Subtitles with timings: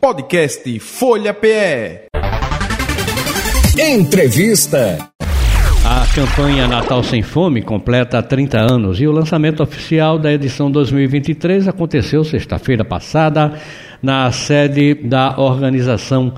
[0.00, 2.06] Podcast Folha PE.
[3.76, 5.10] Entrevista.
[5.84, 11.66] A campanha Natal Sem Fome completa 30 anos e o lançamento oficial da edição 2023
[11.66, 13.54] aconteceu sexta-feira passada
[14.00, 16.32] na sede da organização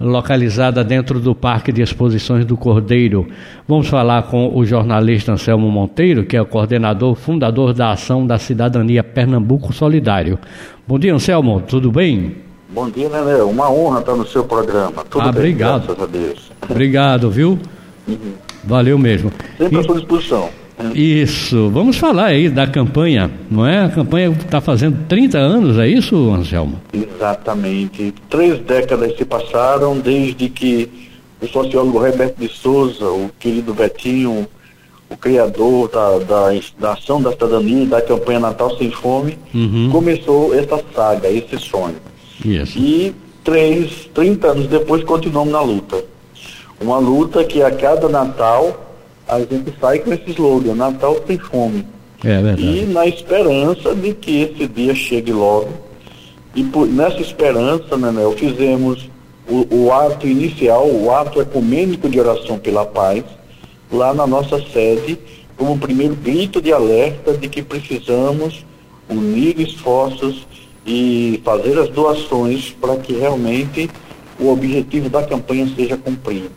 [0.00, 3.28] localizada dentro do Parque de Exposições do Cordeiro.
[3.68, 8.38] Vamos falar com o jornalista Anselmo Monteiro, que é o coordenador fundador da Ação da
[8.38, 10.38] Cidadania Pernambuco Solidário.
[10.88, 12.51] Bom dia, Anselmo, tudo bem?
[12.72, 13.42] Bom dia, Nenê.
[13.42, 15.04] Uma honra estar no seu programa.
[15.10, 15.86] Tudo ah, bem, obrigado.
[15.86, 16.52] graças a Deus.
[16.70, 17.58] Obrigado, viu?
[18.08, 18.32] Uhum.
[18.64, 19.30] Valeu mesmo.
[19.58, 19.80] Sempre e...
[19.80, 20.48] à sua disposição.
[20.94, 21.70] Isso.
[21.70, 23.84] Vamos falar aí da campanha, não é?
[23.84, 26.80] A campanha está fazendo 30 anos, é isso, Anselmo?
[26.92, 28.14] Exatamente.
[28.30, 30.88] Três décadas se passaram desde que
[31.40, 34.46] o sociólogo Roberto de Souza, o querido Betinho,
[35.10, 39.90] o criador da, da, da ação da cidadania, da campanha Natal Sem Fome, uhum.
[39.92, 41.96] começou essa saga, esse sonho.
[42.44, 42.78] Isso.
[42.78, 43.14] E
[43.44, 46.04] três, 30 anos depois continuamos na luta.
[46.80, 48.88] Uma luta que a cada Natal
[49.28, 51.86] a gente sai com esse slogan, Natal sem fome.
[52.24, 52.62] É verdade.
[52.62, 55.70] E na esperança de que esse dia chegue logo.
[56.54, 59.08] E por, nessa esperança, Nenel, fizemos
[59.48, 63.24] o, o, ato inicial, o ato ecumênico de oração pela paz,
[63.90, 65.18] lá na nossa sede,
[65.56, 68.64] como primeiro grito de alerta de que precisamos
[69.08, 70.46] unir esforços
[70.86, 73.88] e fazer as doações para que realmente
[74.38, 76.50] o objetivo da campanha seja cumprido.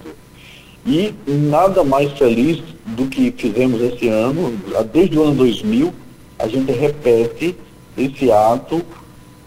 [0.85, 4.53] E nada mais feliz do que fizemos esse ano,
[4.91, 5.93] desde o ano 2000,
[6.37, 7.55] a gente repete
[7.97, 8.83] esse ato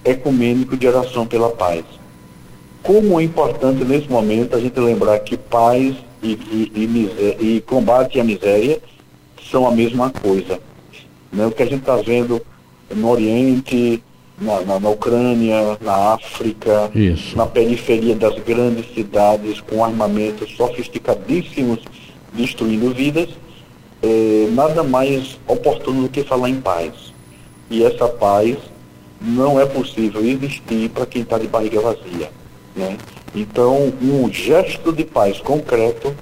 [0.05, 1.85] ecumênico de oração pela paz.
[2.83, 8.19] Como é importante nesse momento a gente lembrar que paz e, e, e, e combate
[8.19, 8.81] à miséria
[9.51, 10.59] são a mesma coisa.
[11.33, 11.47] Né?
[11.47, 12.41] O que a gente está vendo
[12.95, 14.03] no Oriente,
[14.41, 17.37] na, na, na, Ucrânia, na África, Isso.
[17.37, 21.81] na periferia das grandes cidades com armamentos sofisticadíssimos
[22.33, 23.29] destruindo vidas,
[24.03, 26.93] é, nada mais oportuno do que falar em paz.
[27.71, 28.57] E essa paz
[29.21, 32.31] não é possível existir para quem está de barriga vazia.
[32.77, 32.97] Né?
[33.35, 36.15] Então, um gesto de paz concreto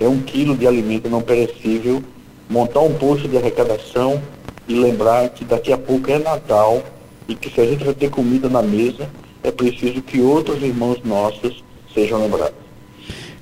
[0.00, 2.02] é um quilo de alimento não perecível,
[2.48, 4.22] montar um posto de arrecadação
[4.66, 6.82] e lembrar que daqui a pouco é Natal
[7.28, 9.08] e que se a gente vai ter comida na mesa,
[9.42, 11.62] é preciso que outros irmãos nossos
[11.94, 12.56] sejam lembrados.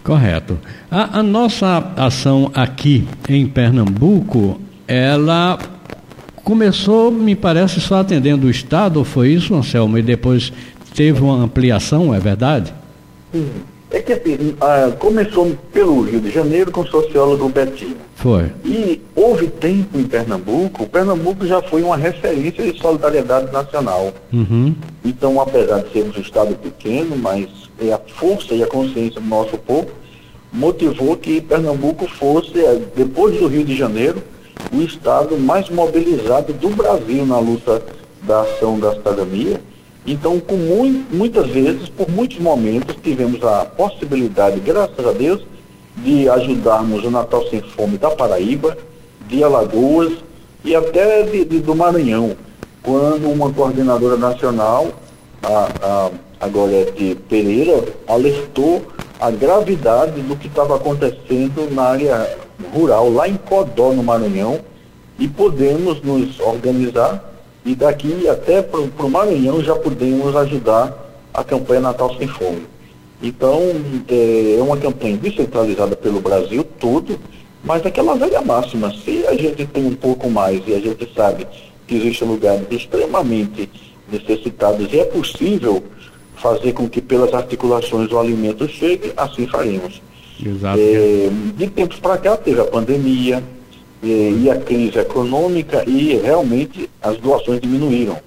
[0.03, 0.59] Correto.
[0.91, 5.59] A, a nossa ação aqui em Pernambuco, ela
[6.45, 9.99] começou, me parece, só atendendo o Estado, foi isso, Anselmo?
[9.99, 10.53] E depois
[10.95, 12.73] teve uma ampliação, é verdade?
[13.33, 13.51] Sim.
[13.91, 17.97] É que assim, ah, começou pelo Rio de Janeiro com o sociólogo Betinho.
[18.17, 18.51] Foi.
[18.65, 24.13] E houve tempo em Pernambuco, Pernambuco já foi uma referência de solidariedade nacional.
[24.33, 24.75] Uhum.
[25.05, 27.47] Então, apesar de sermos um estado pequeno, mas
[27.81, 29.89] é a força e a consciência do nosso povo
[30.53, 34.23] motivou que Pernambuco fosse, é, depois do Rio de Janeiro,
[34.73, 37.83] o estado mais mobilizado do Brasil na luta
[38.23, 39.61] da ação da cidadania
[40.07, 45.43] então, com muito, muitas vezes, por muitos momentos, tivemos a possibilidade, graças a Deus,
[45.97, 48.77] de ajudarmos o Natal Sem Fome da Paraíba,
[49.27, 50.13] de Alagoas
[50.65, 52.37] e até de, de do Maranhão,
[52.83, 54.93] quando uma coordenadora nacional,
[55.43, 58.83] a, a, a Gorete Pereira, alertou
[59.19, 62.39] a gravidade do que estava acontecendo na área
[62.73, 64.61] rural, lá em Codó, no Maranhão,
[65.19, 67.26] e podemos nos organizar
[67.67, 70.97] e daqui até para o Maranhão já podemos ajudar
[71.35, 72.63] a campanha Natal Sem Fome.
[73.21, 73.61] Então,
[74.09, 77.19] é, é uma campanha descentralizada pelo Brasil todo,
[77.65, 81.45] mas aquela velha máxima, se a gente tem um pouco mais e a gente sabe
[81.89, 83.69] que existem lugares extremamente
[84.11, 85.83] necessitados e é possível
[86.37, 90.01] fazer com que pelas articulações o alimento chegue, assim faremos.
[90.45, 90.79] Exato.
[90.79, 93.43] É, de tempos para cá teve a pandemia,
[94.03, 98.19] e, e a crise econômica e realmente as doações diminuíram.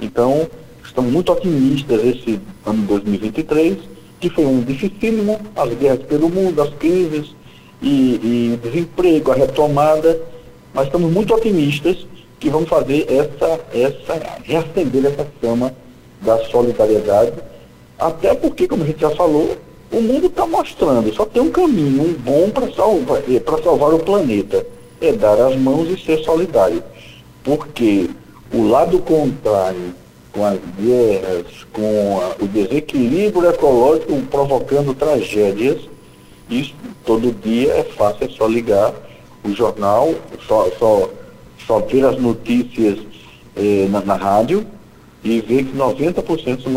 [0.00, 0.48] Então,
[0.84, 3.78] estamos muito otimistas esse ano 2023,
[4.20, 7.34] que foi um dificílimo, as guerras pelo mundo, as crises
[7.80, 10.20] e, e desemprego, a retomada,
[10.74, 12.06] mas estamos muito otimistas
[12.38, 15.74] que vamos fazer essa, essa, reacender essa chama
[16.20, 17.32] da solidariedade,
[17.98, 19.56] até porque, como a gente já falou,
[19.90, 23.22] o mundo está mostrando, só tem um caminho um bom para salvar,
[23.64, 24.64] salvar o planeta
[25.00, 26.82] é dar as mãos e ser solidário.
[27.42, 28.10] Porque
[28.52, 29.94] o lado contrário,
[30.32, 35.78] com as guerras, com a, o desequilíbrio ecológico provocando tragédias,
[36.48, 36.74] isso
[37.04, 38.94] todo dia é fácil, é só ligar
[39.44, 40.14] o jornal,
[40.46, 41.10] só, só,
[41.66, 42.98] só ver as notícias
[43.56, 44.66] eh, na, na rádio,
[45.22, 46.72] e, ver que 90% são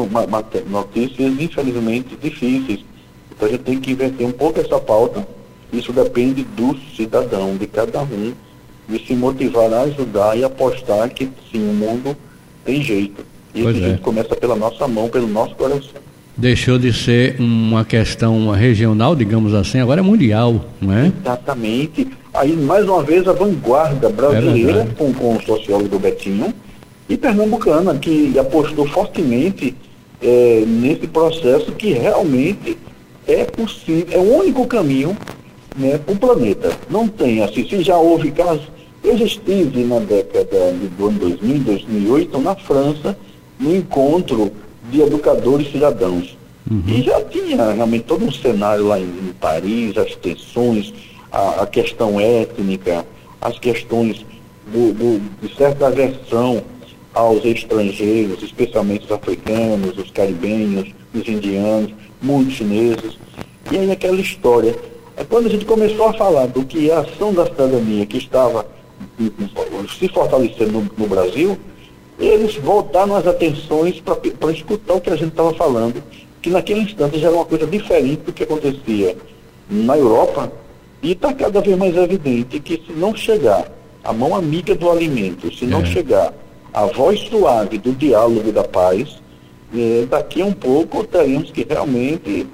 [0.68, 2.84] notícias, infelizmente, difíceis.
[3.32, 5.26] Então a gente tem que inverter um pouco essa pauta.
[5.72, 8.34] Isso depende do cidadão, de cada um,
[8.90, 12.16] de se motivar a ajudar e apostar que sim, o mundo
[12.66, 13.24] tem jeito.
[13.54, 13.88] E pois esse é.
[13.90, 16.02] jeito começa pela nossa mão, pelo nosso coração.
[16.36, 21.12] Deixou de ser uma questão regional, digamos assim, agora é mundial, não é?
[21.22, 22.08] Exatamente.
[22.34, 26.54] Aí, mais uma vez, a vanguarda brasileira, é com, com o sociólogo Betinho,
[27.10, 29.76] e pernambucana, que apostou fortemente
[30.22, 32.78] é, nesse processo que realmente
[33.28, 35.16] é possível, é o único caminho
[35.76, 36.72] né, o planeta.
[36.90, 38.68] Não tem, assim, se já houve casos.
[39.04, 43.18] Eu já estive na década do ano 2000, 2008, na França,
[43.60, 44.52] no encontro
[44.92, 46.38] de educadores cidadãos.
[46.70, 46.84] Uhum.
[46.88, 50.94] E já tinha realmente todo um cenário lá em, em Paris, as tensões,
[51.32, 53.06] a, a, questão étnica,
[53.42, 54.26] as questões
[54.68, 56.62] do, do, de certa aversão
[57.14, 61.92] aos estrangeiros, especialmente os africanos, os caribenhos, os indianos,
[62.22, 63.18] muitos chineses.
[63.72, 64.76] E aí aquela história.
[65.18, 68.18] É quando a gente começou a falar do que é a ação da cidadania que
[68.18, 68.66] estava
[70.00, 71.58] se fortalecendo no, no Brasil,
[72.20, 76.02] eles voltaram as atenções para escutar o que a gente estava falando,
[76.42, 79.18] que naquele instante já era uma coisa diferente do que acontecia
[79.70, 80.52] na Europa,
[81.02, 83.72] e está cada vez mais evidente que se não chegar
[84.04, 85.86] a mão amiga do alimento, se não é.
[85.86, 86.34] chegar
[86.74, 89.22] a voz suave do diálogo e da paz,
[89.76, 92.48] é, daqui a um pouco teremos que realmente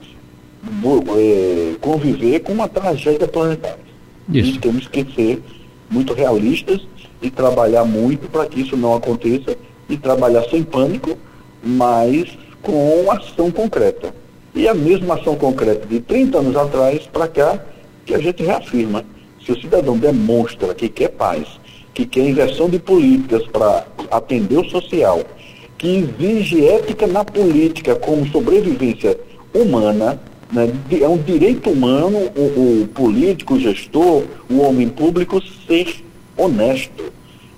[1.18, 3.88] é, conviver com uma tragédia planetária.
[4.32, 4.56] Isso.
[4.56, 5.42] E temos que ser
[5.90, 6.82] muito realistas
[7.22, 9.58] e trabalhar muito para que isso não aconteça
[9.90, 11.18] e trabalhar sem pânico,
[11.64, 14.14] mas com ação concreta.
[14.54, 17.64] E a mesma ação concreta de 30 anos atrás para cá,
[18.06, 19.06] que a gente reafirma.
[19.46, 21.48] Se o cidadão demonstra que quer paz,
[21.94, 25.22] que quer inversão de políticas para atender o social,
[25.78, 29.18] que exige ética na política como sobrevivência
[29.54, 30.20] humana,
[30.52, 30.72] né?
[31.02, 36.04] é um direito humano o, o político, o gestor, o homem público ser
[36.36, 37.12] honesto.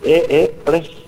[0.04, 0.52] É, é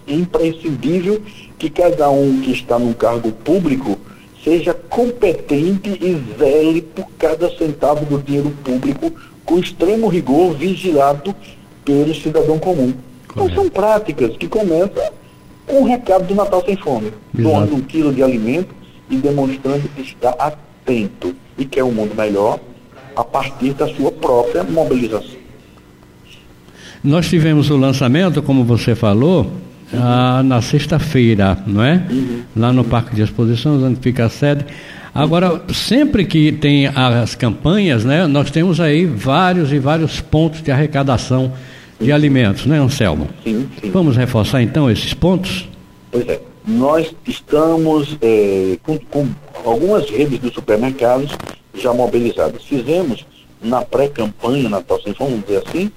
[0.07, 1.21] imprescindível
[1.57, 3.97] que cada um que está num cargo público
[4.43, 9.11] seja competente e zele por cada centavo do dinheiro público
[9.45, 11.35] com extremo rigor vigilado
[11.85, 12.93] pelo cidadão comum.
[13.29, 15.03] Então são práticas que começam
[15.65, 18.73] com o recado do Natal Sem Fome, doando um quilo de alimento
[19.09, 22.59] e demonstrando que está atento e quer um mundo melhor
[23.15, 25.39] a partir da sua própria mobilização.
[27.03, 29.51] Nós tivemos o lançamento, como você falou,
[29.93, 32.03] ah, na sexta-feira, não é?
[32.09, 32.41] Uhum.
[32.55, 34.65] Lá no Parque de Exposições, onde fica a sede.
[35.13, 40.71] Agora, sempre que tem as campanhas, né, nós temos aí vários e vários pontos de
[40.71, 41.51] arrecadação
[41.99, 43.27] de alimentos, né, Anselmo?
[43.43, 43.91] Sim, sim.
[43.91, 45.67] Vamos reforçar então esses pontos?
[46.11, 46.39] Pois é.
[46.65, 49.27] Nós estamos é, com, com
[49.65, 51.31] algumas redes de supermercados
[51.73, 52.63] já mobilizadas.
[52.63, 53.25] Fizemos
[53.61, 55.91] na pré-campanha Natal Sem Fome, vamos dizer assim,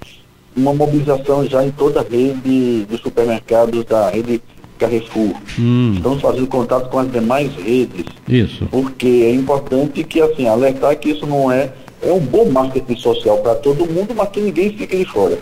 [0.56, 4.40] uma mobilização já em toda a rede de supermercados da rede
[4.78, 5.34] Carrefour.
[5.58, 5.94] Hum.
[5.96, 8.04] Estamos fazendo contato com as demais redes.
[8.28, 8.66] Isso.
[8.66, 11.72] Porque é importante que, assim, alertar que isso não é.
[12.02, 15.38] É um bom marketing social para todo mundo, mas que ninguém fique de fora.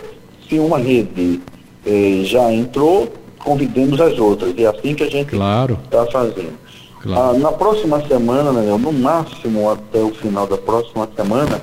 [0.47, 1.41] Se uma rede
[1.85, 3.11] eh, já entrou,
[3.43, 4.53] convidemos as outras.
[4.57, 5.79] É assim que a gente está claro.
[6.11, 6.53] fazendo.
[7.01, 7.35] Claro.
[7.35, 11.61] Ah, na próxima semana, né, no máximo até o final da próxima semana,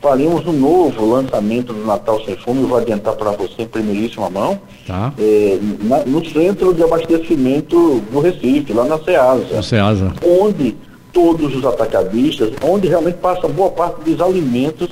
[0.00, 4.28] faremos um novo lançamento do Natal Sem Fome, eu vou adiantar para você em primeiríssima
[4.28, 5.12] mão, tá.
[5.16, 9.46] é, na, no centro de abastecimento do Recife, lá na Ceasa.
[9.54, 10.12] Na Ceasa.
[10.40, 10.76] Onde
[11.12, 14.90] todos os atacadistas, onde realmente passa boa parte dos alimentos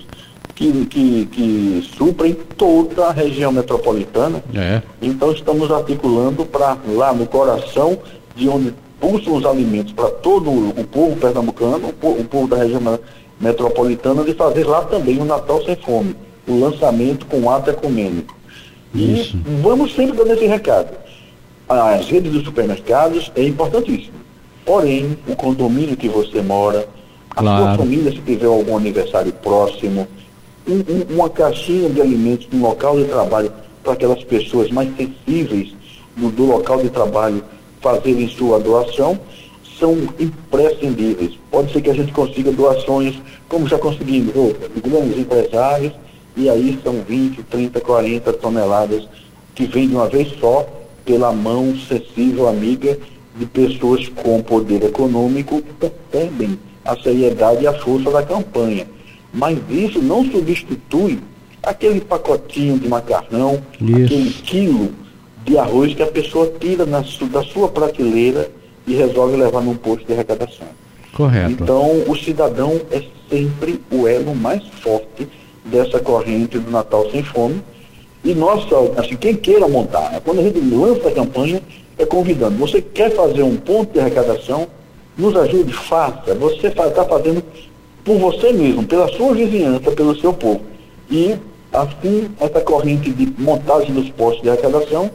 [0.61, 4.45] que, que, que suprem toda a região metropolitana.
[4.55, 4.83] É.
[5.01, 7.99] Então estamos articulando para lá no coração
[8.37, 12.59] de onde pulsam os alimentos para todo o povo pernambucano, o povo, o povo da
[12.59, 13.01] região
[13.41, 16.15] metropolitana de fazer lá também o Natal Sem Fome,
[16.47, 18.37] o lançamento com ato ecumênico.
[18.95, 19.39] E Isso.
[19.63, 20.91] vamos sempre dando esse recado.
[21.67, 24.21] As redes dos supermercados é importantíssimo.
[24.67, 26.87] Porém, o condomínio que você mora,
[27.31, 27.65] a claro.
[27.65, 30.07] sua família, se tiver algum aniversário próximo,
[30.67, 33.53] um, um, uma caixinha de alimentos no local de trabalho
[33.83, 35.75] para aquelas pessoas mais sensíveis
[36.17, 37.43] no, do local de trabalho
[37.81, 39.19] fazerem sua doação,
[39.79, 41.39] são imprescindíveis.
[41.51, 45.93] Pode ser que a gente consiga doações, como já conseguimos, de grandes empresários,
[46.37, 49.09] e aí são 20, 30, 40 toneladas
[49.55, 50.67] que vêm de uma vez só
[51.05, 52.99] pela mão sensível, amiga
[53.37, 58.87] de pessoas com poder econômico que percebem a seriedade e a força da campanha.
[59.33, 61.21] Mas isso não substitui
[61.63, 64.05] aquele pacotinho de macarrão, isso.
[64.05, 64.93] aquele quilo
[65.45, 68.51] de arroz que a pessoa tira na, da sua prateleira
[68.87, 70.67] e resolve levar num posto de arrecadação.
[71.13, 71.51] Correto.
[71.63, 75.29] Então, o cidadão é sempre o elo mais forte
[75.65, 77.63] dessa corrente do Natal Sem Fome.
[78.25, 78.67] E nós,
[78.99, 80.21] assim, quem queira montar, né?
[80.25, 81.63] quando a gente lança a campanha,
[81.99, 82.57] é convidando.
[82.59, 84.67] Você quer fazer um ponto de arrecadação?
[85.17, 86.35] Nos ajude, faça.
[86.35, 87.43] Você está fazendo
[88.11, 90.63] por você mesmo, pela sua vizinhança, pelo seu povo.
[91.09, 91.37] E
[91.73, 95.09] assim, essa corrente de montagem dos postos de arrecadação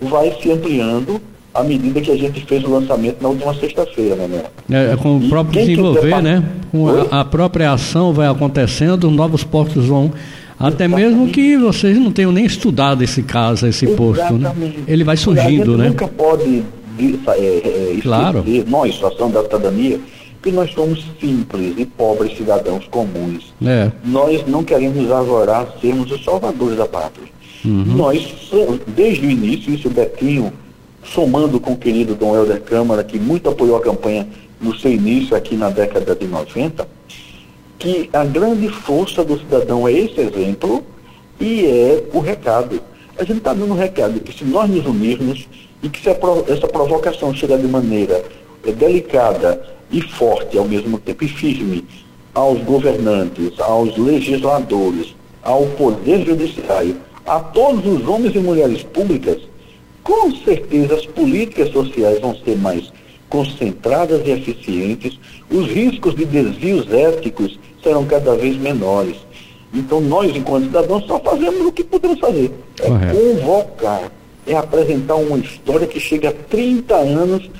[0.00, 1.20] vai se ampliando
[1.52, 4.44] à medida que a gente fez o lançamento na última sexta-feira, né?
[4.70, 6.44] É, é com o próprio desenvolver, né?
[6.70, 10.12] Com a, a, própria ação vai acontecendo, novos postos vão.
[10.58, 11.16] Até Exatamente.
[11.16, 14.16] mesmo que vocês não tenham nem estudado esse caso, esse Exatamente.
[14.18, 14.74] posto, né?
[14.86, 15.88] Ele vai surgindo, a né?
[15.88, 16.62] Nunca pode
[16.98, 18.44] é, é, claro.
[18.68, 20.00] nós, situação da cidadania,
[20.46, 23.52] que nós somos simples e pobres cidadãos comuns.
[23.64, 23.90] É.
[24.04, 27.26] Nós não queremos nos arvorar sermos os salvadores da pátria.
[27.64, 27.82] Uhum.
[27.96, 28.32] Nós,
[28.86, 30.52] desde o início, isso o Betinho
[31.02, 34.28] somando com o querido Dom Helder Câmara, que muito apoiou a campanha
[34.60, 36.86] no seu início aqui na década de 90,
[37.76, 40.84] que a grande força do cidadão é esse exemplo
[41.40, 42.80] e é o recado.
[43.18, 45.48] A gente está dando um recado que se nós nos unirmos
[45.82, 48.24] e que se essa provocação chegar de maneira
[48.64, 51.84] é, delicada e forte ao mesmo tempo e firme
[52.34, 59.38] aos governantes, aos legisladores, ao poder judiciário, a todos os homens e mulheres públicas,
[60.02, 62.92] com certeza as políticas sociais vão ser mais
[63.30, 65.18] concentradas e eficientes,
[65.50, 69.16] os riscos de desvios éticos serão cada vez menores.
[69.72, 72.52] Então nós, enquanto cidadãos, só fazemos o que podemos fazer.
[72.80, 73.16] É Correto.
[73.16, 74.12] convocar,
[74.46, 77.50] é apresentar uma história que chega a 30 anos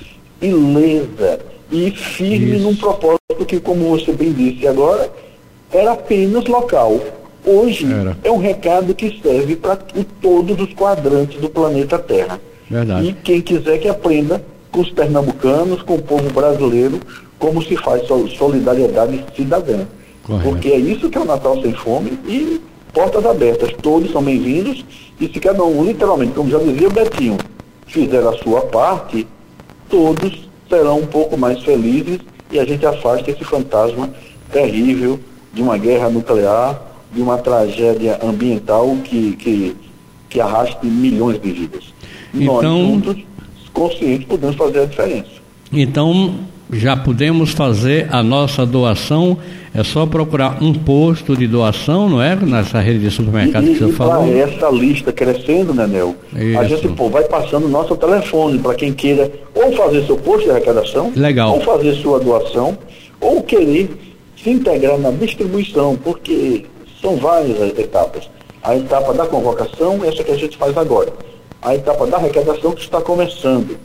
[0.41, 2.63] ilesa e firme Isso.
[2.63, 5.11] num propósito que, como você bem disse agora,
[5.71, 6.99] era apenas local.
[7.45, 8.17] Hoje Era.
[8.23, 9.77] é um recado que serve para
[10.21, 12.39] todos os quadrantes do planeta Terra.
[12.69, 13.07] Verdade.
[13.07, 16.99] E quem quiser que aprenda com os pernambucanos, com o povo brasileiro,
[17.39, 18.03] como se faz
[18.37, 19.85] solidariedade cidadã.
[20.23, 20.49] Correto.
[20.49, 22.61] Porque é isso que é o Natal Sem Fome e
[22.93, 23.71] portas abertas.
[23.81, 24.83] Todos são bem-vindos
[25.19, 27.37] e se cada um, literalmente, como já dizia o Betinho,
[27.85, 29.25] fizer a sua parte,
[29.89, 32.19] todos serão um pouco mais felizes
[32.51, 34.09] e a gente afasta esse fantasma
[34.51, 35.19] terrível
[35.53, 39.75] de uma guerra nuclear de uma tragédia ambiental que, que,
[40.29, 41.93] que arraste milhões de vidas.
[42.33, 43.17] Então, Nós juntos,
[43.73, 45.29] conscientes, podemos fazer a diferença.
[45.71, 46.35] Então,
[46.71, 49.37] já podemos fazer a nossa doação,
[49.73, 52.35] é só procurar um posto de doação, não é?
[52.35, 54.35] Nessa rede de supermercados que você e falou.
[54.35, 56.15] Essa lista crescendo, né, Nel?
[56.57, 60.45] A gente pô, vai passando o nosso telefone para quem queira ou fazer seu posto
[60.45, 61.53] de arrecadação, Legal.
[61.53, 62.77] ou fazer sua doação,
[63.21, 63.89] ou querer
[64.41, 66.65] se integrar na distribuição, porque
[67.01, 68.29] são várias etapas.
[68.63, 71.11] A etapa da convocação, essa que a gente faz agora.
[71.61, 73.77] A etapa da arrecadação que está começando.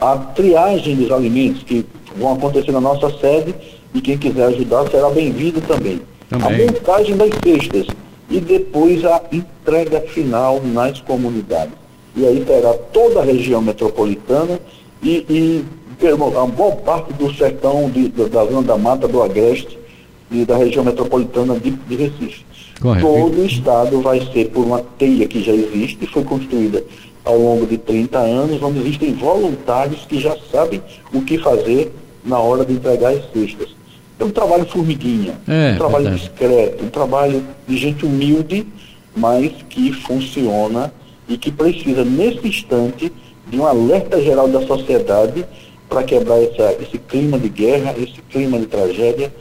[0.00, 1.84] A triagem dos alimentos que
[2.16, 3.54] vão acontecer na nossa sede
[3.94, 6.00] e quem quiser ajudar será bem-vindo também.
[6.28, 6.46] também.
[6.46, 7.86] A montagem das cestas
[8.28, 11.74] e depois a entrega final nas comunidades.
[12.16, 14.60] E aí terá toda a região metropolitana
[15.02, 15.64] e, e
[16.08, 19.78] a boa parte do sertão de, da zona da mata do Agreste
[20.30, 22.44] e da região metropolitana de, de Recife.
[22.80, 23.06] Correto.
[23.06, 26.82] Todo o Estado vai ser por uma teia que já existe, foi construída
[27.24, 31.92] ao longo de 30 anos, onde existem voluntários que já sabem o que fazer
[32.24, 33.68] na hora de entregar as cestas.
[34.18, 36.28] É um trabalho formiguinha, é, um trabalho verdade.
[36.28, 38.66] discreto, um trabalho de gente humilde,
[39.16, 40.92] mas que funciona
[41.28, 43.10] e que precisa, nesse instante,
[43.48, 45.44] de um alerta geral da sociedade
[45.88, 49.32] para quebrar essa, esse clima de guerra, esse clima de tragédia,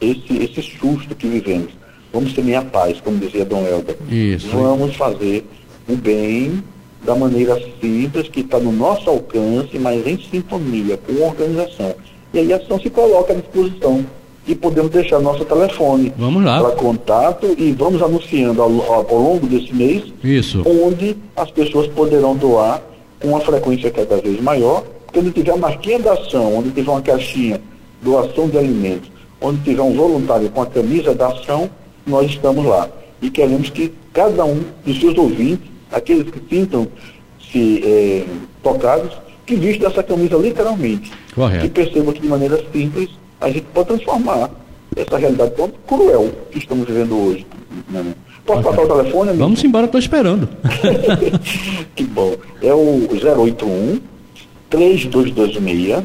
[0.00, 1.72] esse, esse susto que vivemos.
[2.12, 3.96] Vamos semear paz, como dizia Dom Helder.
[4.10, 4.48] Isso.
[4.48, 5.44] Vamos fazer
[5.88, 6.62] o bem
[7.04, 11.94] da maneira simples, que está no nosso alcance, mas em sintonia com a organização.
[12.32, 14.04] E aí a ação se coloca à disposição.
[14.46, 16.12] E podemos deixar nosso telefone
[16.60, 20.62] para contato e vamos anunciando ao, ao, longo desse mês Isso.
[20.64, 22.80] onde as pessoas poderão doar
[23.20, 24.84] com uma frequência cada vez maior.
[25.12, 27.60] Quando tiver a marquinha da ação, onde tiver uma caixinha,
[28.00, 31.68] doação de alimentos, onde tiver um voluntário com a camisa da ação,
[32.06, 32.88] nós estamos lá.
[33.20, 38.24] E queremos que cada um dos seus ouvintes, aqueles que sintam-se é,
[38.62, 39.10] tocados,
[39.46, 41.12] que vistam essa camisa literalmente.
[41.34, 41.62] Correto.
[41.62, 43.10] Que percebam que de maneira simples
[43.40, 44.50] a gente pode transformar
[44.96, 47.46] essa realidade tão cruel que estamos vivendo hoje.
[47.88, 48.14] Né?
[48.44, 49.30] Posso passar o telefone?
[49.30, 49.44] Amigo?
[49.44, 50.48] Vamos embora, estou esperando.
[51.94, 52.34] que bom.
[52.62, 54.00] É o 081
[54.68, 56.04] 3226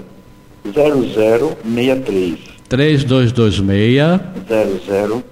[0.74, 2.39] 0063.
[2.69, 3.62] 3226
[4.48, 5.24] 0063.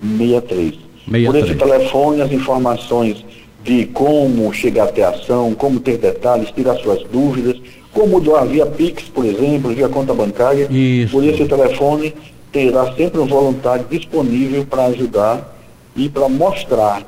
[0.00, 0.78] 63.
[1.10, 1.26] 63.
[1.26, 3.24] Por esse telefone, as informações
[3.68, 7.60] de como chegar até a ação, como ter detalhes, tirar suas dúvidas,
[7.92, 10.66] como doar via Pix, por exemplo, via conta bancária.
[10.70, 11.12] Isso.
[11.12, 12.14] Por esse telefone
[12.50, 15.54] terá sempre um voluntário disponível para ajudar
[15.94, 17.02] e para mostrar,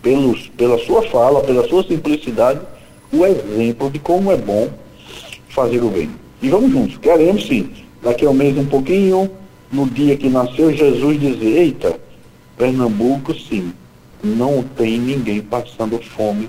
[0.00, 2.60] pelos, pela sua fala, pela sua simplicidade,
[3.12, 4.68] o exemplo de como é bom
[5.48, 6.10] fazer o bem.
[6.40, 9.28] E vamos juntos, queremos sim, daqui a um mês um pouquinho,
[9.72, 11.98] no dia que nasceu Jesus, dizer, eita,
[12.56, 13.72] Pernambuco sim,
[14.24, 16.48] não tem ninguém passando fome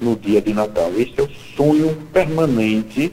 [0.00, 0.90] no dia de Natal.
[0.96, 3.12] Esse é o sonho permanente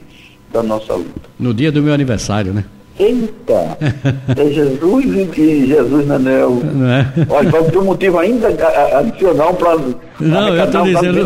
[0.52, 1.28] da nossa luta.
[1.38, 2.64] No dia do meu aniversário, né?
[2.98, 3.78] Eita!
[4.36, 5.04] É Jesus
[5.36, 6.62] e, Jesus Nanel.
[6.74, 7.06] Não é?
[7.28, 8.48] Olha, vai ter um motivo ainda
[8.98, 9.76] adicional para.
[10.20, 11.18] Não, eu estou dizendo,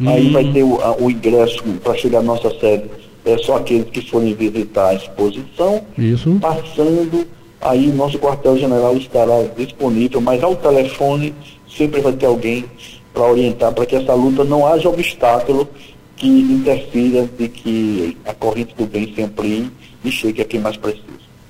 [0.08, 2.86] aí vai ter o, a- o ingresso para chegar à nossa sede.
[3.26, 5.82] É só aqueles que forem visitar a exposição.
[5.98, 6.38] Isso.
[6.42, 7.26] Passando,
[7.62, 11.34] aí o nosso quartel-general estará disponível, mas ao telefone
[11.78, 12.66] sempre vai ter alguém
[13.14, 15.68] para orientar, para que essa luta não haja obstáculo
[16.16, 19.70] que interfira de que a corrente do bem sempre
[20.04, 21.04] e chegue a quem mais precisa.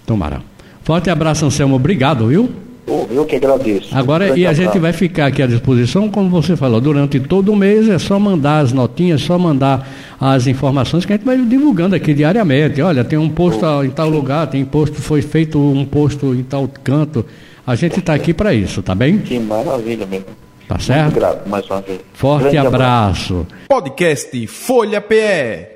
[0.05, 0.41] Tomara.
[0.83, 1.75] Forte abraço, Anselmo.
[1.75, 2.49] Obrigado, viu?
[2.85, 3.95] Pô, eu que agradeço.
[3.95, 7.55] Agora, e a gente vai ficar aqui à disposição, como você falou, durante todo o
[7.55, 9.88] mês é só mandar as notinhas, só mandar
[10.19, 12.81] as informações que a gente vai divulgando aqui diariamente.
[12.81, 16.69] Olha, tem um posto em tal lugar, tem posto, foi feito um posto em tal
[16.83, 17.25] canto.
[17.65, 19.19] A gente está aqui para isso, tá bem?
[19.19, 20.26] Que maravilha mesmo.
[20.67, 21.13] Tá Muito certo?
[21.13, 22.02] grato mais uma vez.
[22.13, 23.47] Forte Grande abraço.
[23.69, 25.73] Podcast Folha PE.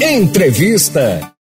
[0.00, 1.32] Entrevista.